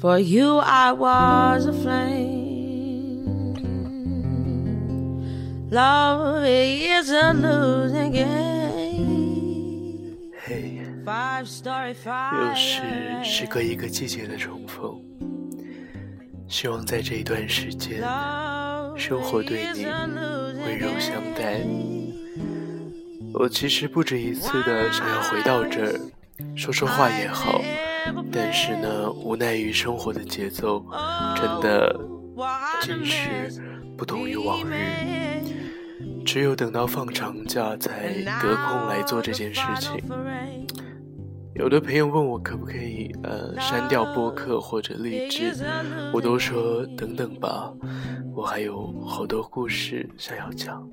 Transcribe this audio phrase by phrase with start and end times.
[0.00, 2.42] For you, I was a flame.
[5.70, 9.06] Love is a losing game.
[10.44, 12.54] 嘿，Five story 又
[13.24, 15.00] 是隔一个季节的重逢，
[16.48, 18.02] 希望在这一段时间
[19.04, 21.60] 生活对你温柔相待。
[23.34, 26.00] 我其实不止一次的想要回到这儿，
[26.54, 27.60] 说说话也好，
[28.30, 30.86] 但是呢，无奈于生活的节奏，
[31.34, 31.98] 真的
[32.80, 33.52] 今时
[33.98, 34.72] 不同于往日。
[36.24, 40.00] 只有等到放长假才得空来做这件事情。
[41.54, 45.52] 有的朋友问我可不可以呃删掉播客或者励志，
[46.12, 47.70] 我都说等等吧，
[48.34, 50.88] 我还有好多故事想要讲。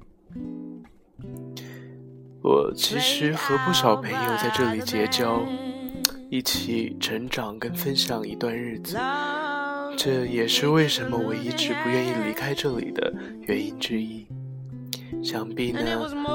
[2.42, 5.42] 我其实和不少朋友在这里结交，
[6.30, 8.98] 一起成长跟分享一段日子，
[9.98, 14.28] 这也是为什么我一直不愿意离开这里的原因之一。
[15.24, 15.82] 想必呢，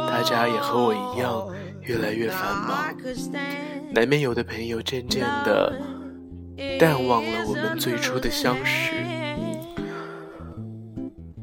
[0.08, 1.46] 大家也和我一样，
[1.82, 2.94] 越来越繁忙，
[3.94, 5.72] 难免有的朋友渐渐的
[6.80, 8.92] 淡忘了我们最初的相识。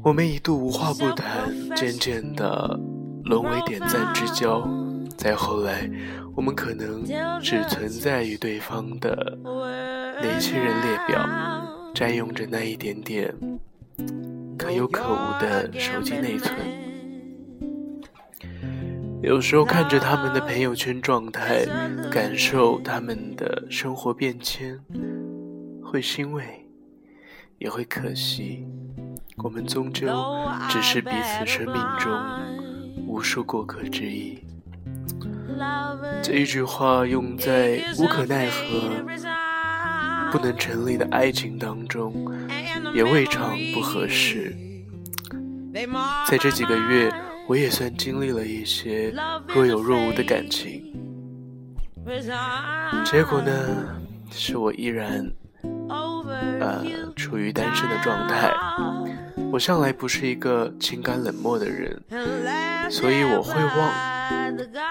[0.04, 2.78] 我们一度无话不谈，渐渐的
[3.24, 4.68] 沦为点赞之交。
[5.16, 5.90] 再后来，
[6.36, 7.02] 我们可能
[7.40, 9.38] 只存在于对方的
[10.20, 11.26] 年轻人列表，
[11.94, 13.34] 占用着那一点点
[14.58, 16.81] 可有可无的手机内存。
[19.22, 21.64] 有时候看着他们的朋友圈状态，
[22.10, 24.76] 感受他们的生活变迁，
[25.80, 26.44] 会欣慰，
[27.58, 28.66] 也会可惜。
[29.36, 30.08] 我们终究
[30.68, 32.12] 只是彼此生命中
[33.06, 34.42] 无数过客之一。
[36.20, 38.90] 这一句话用在无可奈何、
[40.32, 42.12] 不能成立的爱情当中，
[42.92, 44.56] 也未尝不合适。
[46.28, 47.12] 在这几个月，
[47.48, 49.12] 我也算经历了一些
[49.48, 50.94] 若有若无的感情，
[53.04, 53.52] 结果呢，
[54.30, 55.30] 是我依然
[56.60, 58.52] 呃处于单身的状态。
[59.50, 62.02] 我向来不是一个情感冷漠的人，
[62.90, 63.92] 所以我会忘，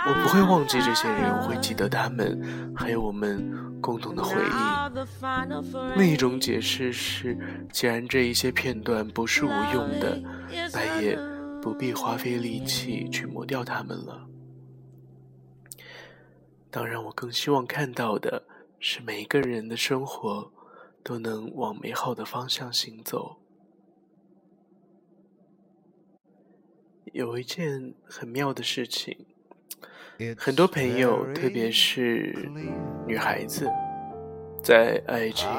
[0.07, 2.39] 我不会忘记这些人，我会记得他们，
[2.75, 3.51] 还有我们
[3.81, 5.97] 共同的回忆。
[5.97, 7.35] 另一种解释是，
[7.71, 10.21] 既然这一些片段不是无用的，
[10.73, 11.17] 那也
[11.61, 14.27] 不必花费力气去磨掉它们了。
[16.69, 18.43] 当然，我更希望看到的
[18.79, 20.51] 是每一个人的生活
[21.03, 23.37] 都能往美好的方向行走。
[27.13, 29.25] 有一件很妙的事情，
[30.37, 32.49] 很多朋友，特别是
[33.05, 33.69] 女孩子，
[34.63, 35.49] 在爱情、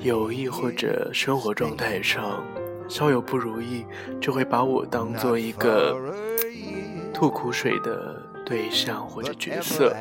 [0.00, 2.44] 友谊或者生活状态上
[2.88, 3.86] 稍有不如意，
[4.20, 5.96] 就会把我当做一个
[7.12, 9.94] 吐苦水的对象或者角色。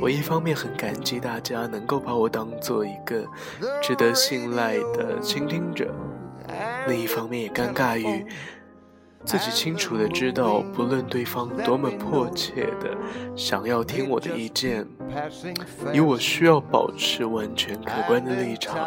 [0.00, 3.26] 我一方面很感激大家能够把我当做一个
[3.82, 5.92] 值得信赖的倾听者，
[6.86, 8.26] 另一方面也尴尬于。
[9.24, 12.96] 自己清楚的知道，不论对方多么迫切的
[13.36, 14.86] 想要听我的意见，
[15.92, 18.78] 以我需要保持完全客观的立场，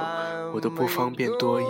[0.54, 1.70] 我都不方便多言。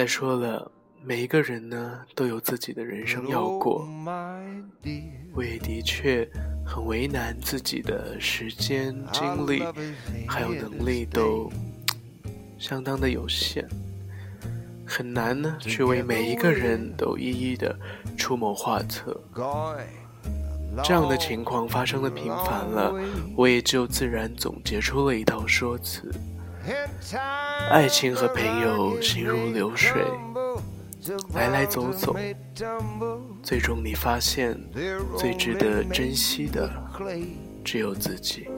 [0.00, 0.72] 再说了，
[1.04, 3.86] 每一个人呢都有自己的人生要过，
[5.34, 6.26] 我也的确
[6.64, 9.62] 很为难自己的时间、精力
[10.26, 11.52] 还有能力都
[12.58, 13.68] 相当的有限。
[14.86, 17.78] 很难呢，去为每一个人都一一的
[18.16, 19.20] 出谋划策。
[20.82, 22.90] 这样的情况发生的频繁了，
[23.36, 26.10] 我也就自然总结出了一套说辞：
[27.70, 30.02] 爱情和朋友行如流水，
[31.34, 32.16] 来来走走，
[33.42, 34.58] 最终你发现，
[35.16, 36.70] 最值得珍惜的
[37.64, 38.48] 只有自己。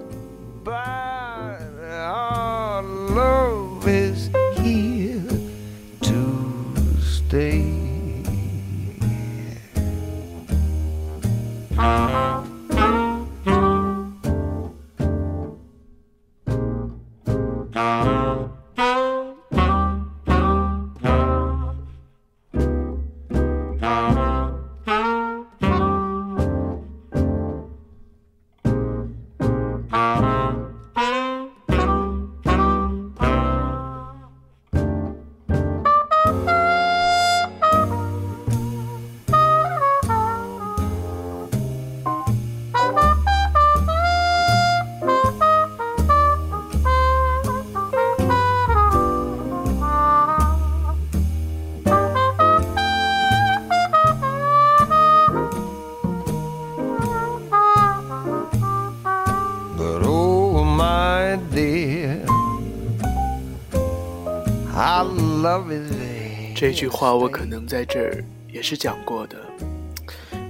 [66.62, 69.36] 这句话我可能在这儿也是讲过的，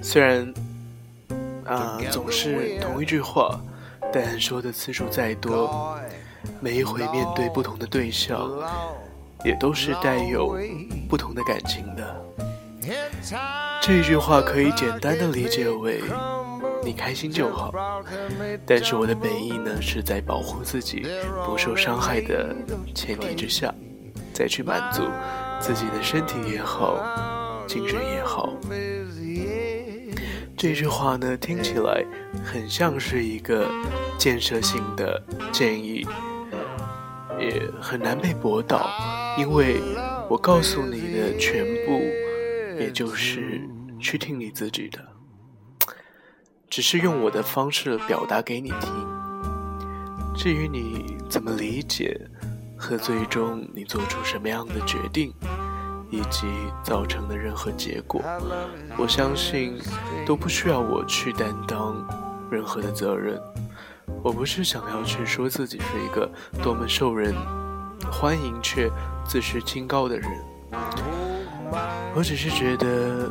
[0.02, 0.52] 虽然
[1.64, 3.58] 啊总是同一句话，
[4.12, 5.98] 但说的次数再多，
[6.60, 8.46] 每一回面对不同的对象，
[9.42, 10.54] 也都是带有
[11.08, 12.22] 不同的感情的。
[13.80, 16.02] 这句话可以简单的理解为
[16.84, 17.72] 你开心就好，
[18.66, 21.06] 但是我的本意呢是在保护自己
[21.46, 22.54] 不受伤害的
[22.94, 23.74] 前提之下，
[24.34, 25.04] 再去满足。
[25.62, 26.98] 自己的身体也好，
[27.68, 28.52] 精神也好，
[30.56, 32.04] 这句话呢听起来
[32.44, 33.70] 很像是一个
[34.18, 35.22] 建设性的
[35.52, 36.04] 建议，
[37.38, 38.90] 也很难被驳倒，
[39.38, 39.80] 因为
[40.28, 42.00] 我告诉你的全部，
[42.80, 43.60] 也就是
[44.00, 44.98] 去听你自己的，
[46.68, 48.90] 只是用我的方式表达给你听。
[50.34, 52.20] 至于你怎么理解？
[52.82, 55.32] 和最终你做出什么样的决定，
[56.10, 56.48] 以及
[56.82, 58.20] 造成的任何结果，
[58.98, 59.78] 我相信
[60.26, 62.04] 都不需要我去担当
[62.50, 63.40] 任何的责任。
[64.20, 66.28] 我不是想要去说自己是一个
[66.60, 67.32] 多么受人
[68.10, 68.90] 欢迎却
[69.24, 70.28] 自视清高的人，
[72.16, 73.30] 我只是觉得。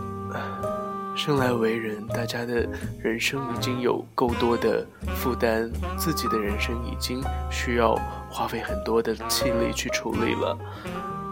[1.13, 2.65] 生来为人，大家的
[3.03, 7.21] 人生已经有够多的负担，自己的人生已经
[7.51, 7.99] 需要
[8.31, 10.57] 花费很多的气力去处理了。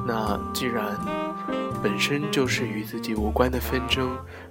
[0.06, 0.96] 那既然
[1.81, 4.10] 本身就是与自己无关的纷争，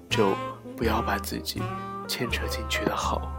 [0.09, 0.33] 就
[0.77, 1.63] 不要把自己
[2.07, 3.31] 牵扯进去的好。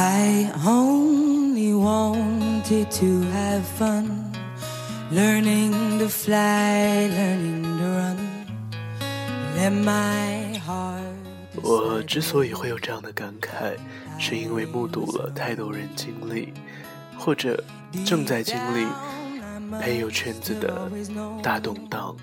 [0.00, 4.30] I only wanted to have fun,
[5.10, 8.16] learning to fly, learning to run.
[9.56, 11.02] Let my heart.
[11.60, 13.76] 我之所以会有这样的感慨，
[14.20, 16.52] 是因为目睹了太多人经历，
[17.18, 17.60] 或者
[18.06, 18.86] 正在经历
[19.80, 20.88] 朋友圈子的
[21.42, 22.14] 大动荡。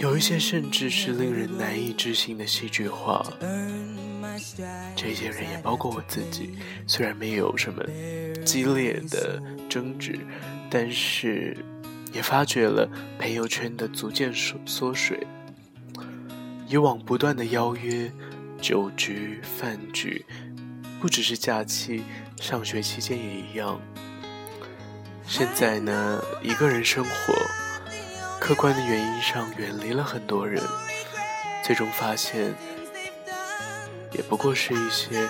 [0.00, 3.24] 有一些甚至是令人难以置信的戏剧化。
[4.96, 6.54] 这些人也包括我自己，
[6.86, 7.84] 虽然没有什么
[8.44, 10.18] 激烈的争执，
[10.70, 11.56] 但是
[12.12, 12.88] 也发觉了
[13.18, 15.26] 朋友圈的逐渐缩缩水。
[16.66, 18.10] 以往不断的邀约、
[18.60, 20.24] 酒局、饭局，
[21.00, 22.02] 不只是假期，
[22.40, 23.78] 上学期间也一样。
[25.26, 27.34] 现在呢，一个人生活，
[28.40, 30.62] 客观的原因上远离了很多人，
[31.64, 32.54] 最终发现。
[34.12, 35.28] 也不过是一些，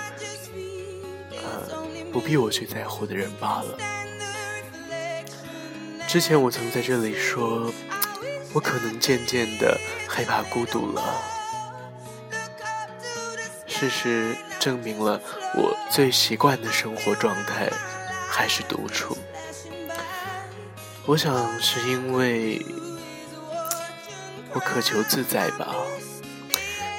[1.43, 1.82] 呃，
[2.13, 3.79] 不必我去在乎的人罢了。
[6.06, 7.73] 之前我曾在这里说，
[8.53, 11.03] 我可能渐渐的害怕孤独了。
[13.67, 15.19] 事实证明了，
[15.55, 17.70] 我最习惯的生活状态
[18.29, 19.17] 还是独处。
[21.06, 22.65] 我想是因为
[24.55, 25.75] 我渴求自在吧，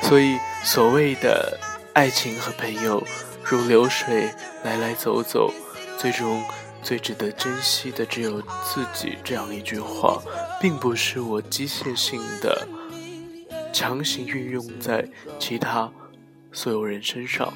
[0.04, 1.58] 所以所谓的。
[1.96, 3.02] 爱情和朋友
[3.42, 4.30] 如流水
[4.66, 5.50] 来来走走，
[5.98, 6.44] 最终
[6.84, 9.18] 最值得珍惜的只有自己。
[9.24, 10.22] 这样一句话，
[10.60, 12.68] 并不是我机械性的
[13.72, 15.08] 强行运用在
[15.40, 15.90] 其他
[16.52, 17.54] 所有人身上，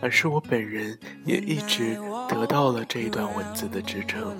[0.00, 1.96] 而是我本人也一直
[2.28, 4.36] 得到了这一段文字的支撑。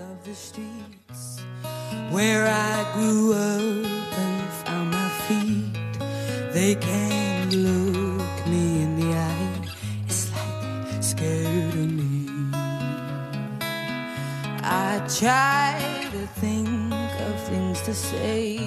[15.19, 15.79] try
[16.11, 18.59] to think of things to say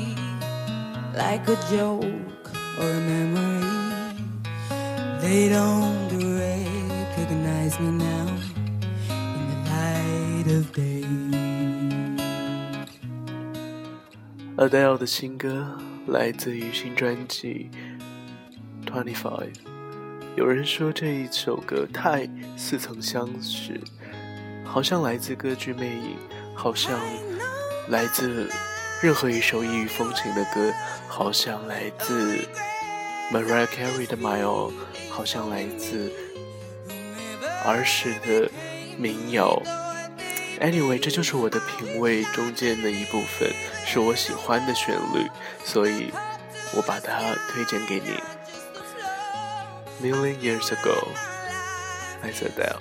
[1.14, 3.70] like a joke or a memory
[5.20, 6.08] they don't
[6.40, 8.26] recognize me now
[9.36, 11.04] in the light of day
[14.56, 17.69] adele 的新歌 来自于新专辑
[18.85, 19.53] twenty five
[20.35, 23.79] 有人说这一首歌太似曾相识
[24.63, 26.15] 好像来自歌剧魅影
[26.53, 26.99] 好像
[27.89, 28.49] 来自
[29.01, 30.71] 任何一首异域风情的歌，
[31.07, 32.37] 好像来自
[33.31, 34.71] Mariah Carey 的 My All，
[35.09, 36.11] 好像来自
[37.65, 38.49] 儿时的
[38.97, 39.61] 民谣。
[40.59, 43.51] Anyway，这就是我的品味中间的一部分，
[43.85, 45.29] 是我喜欢的旋律，
[45.63, 46.11] 所以
[46.73, 48.19] 我把它推荐给你。
[50.01, 51.07] Million years ago,
[52.21, 52.77] I said that.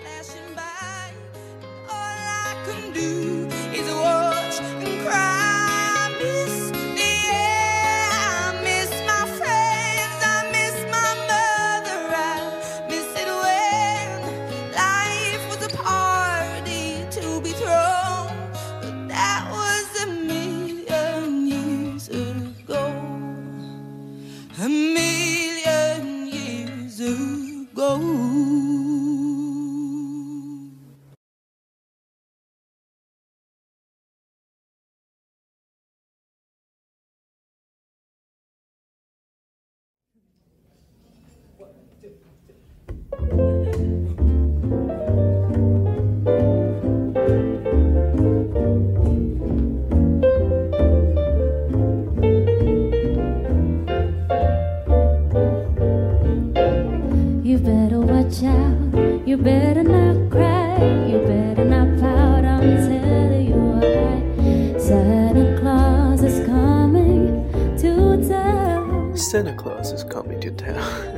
[69.14, 70.74] Santa Claus is coming to town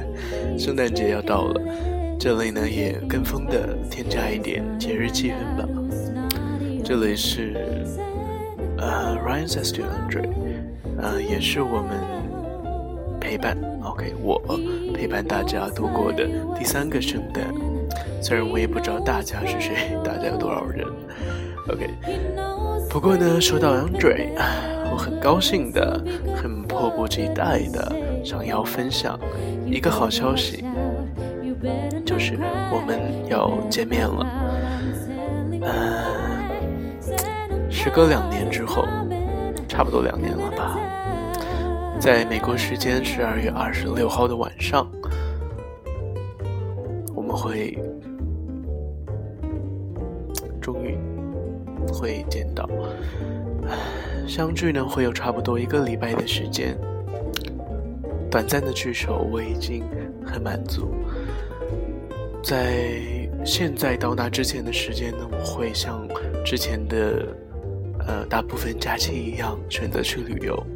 [0.58, 1.60] 圣诞节要到了，
[2.18, 5.68] 这里呢也跟风的添加一点节日气氛吧。
[6.84, 7.54] 这里是
[8.78, 10.28] 呃 Ryan says to Andre，
[11.00, 11.98] 呃也是我们
[13.20, 14.40] 陪伴 OK 我
[14.94, 16.26] 陪伴大家度过的
[16.58, 17.44] 第三个圣诞。
[18.22, 20.86] 虽然我也不知道大家是谁， 大家有多少人
[21.68, 21.90] OK。
[22.88, 24.28] 不过呢，说到 Andre，
[24.90, 26.02] 我很高兴的，
[26.34, 29.18] 很迫不及待的想要分享
[29.64, 30.62] 一个好消息，
[32.04, 32.38] 就是
[32.70, 34.26] 我们要见面了。
[35.62, 36.04] 呃，
[37.70, 38.84] 时隔两年之后，
[39.66, 40.78] 差不多两年了吧，
[41.98, 44.86] 在美国时间十二月二十六号的晚上，
[47.14, 47.78] 我们会
[50.60, 50.98] 终于
[51.90, 52.68] 会见到。
[54.26, 56.76] 相聚呢会有差不多一个礼拜的时间，
[58.30, 59.84] 短暂的聚首我已经
[60.24, 60.94] 很满足。
[62.42, 62.92] 在
[63.44, 66.06] 现在到那之前的时间呢，我会像
[66.44, 67.26] 之前的
[68.06, 70.66] 呃大部分假期一样选择去旅游，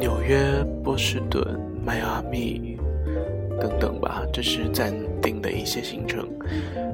[0.00, 1.44] 纽约、波士顿、
[1.84, 2.78] 迈阿密
[3.60, 6.28] 等等吧，这是暂定的一些行程，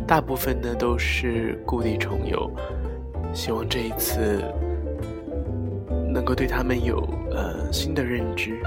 [0.07, 2.51] 大部分呢都是故地重游。
[3.33, 4.43] 希望这一次
[6.13, 6.99] 能够对他们有
[7.31, 8.61] 呃新的认知。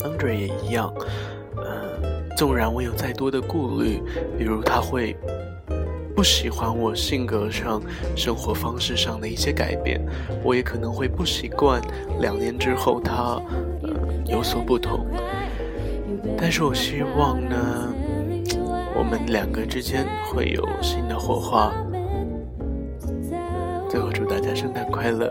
[0.00, 0.92] Andre 也一样，
[1.56, 4.02] 呃，纵然我有再多的顾虑，
[4.38, 5.16] 比如他会
[6.14, 7.80] 不喜欢我性格上、
[8.16, 10.00] 生活方式上的一些改变，
[10.42, 11.80] 我也可能会不习惯。
[12.20, 13.40] 两年之后他
[13.82, 13.90] 呃
[14.26, 15.06] 有所不同，
[16.36, 17.92] 但是我希望呢，
[18.96, 21.72] 我们两个之间会有新的火花。
[23.88, 25.30] 最后祝大家圣诞快乐